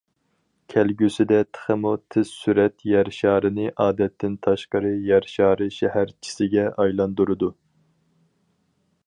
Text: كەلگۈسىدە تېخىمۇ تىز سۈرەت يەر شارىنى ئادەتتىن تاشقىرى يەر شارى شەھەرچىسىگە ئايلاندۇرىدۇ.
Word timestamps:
كەلگۈسىدە 0.73 1.37
تېخىمۇ 1.57 1.91
تىز 2.15 2.31
سۈرەت 2.37 2.85
يەر 2.93 3.11
شارىنى 3.19 3.67
ئادەتتىن 3.85 4.39
تاشقىرى 4.47 4.95
يەر 5.11 5.29
شارى 5.35 5.69
شەھەرچىسىگە 5.77 6.67
ئايلاندۇرىدۇ. 6.79 7.53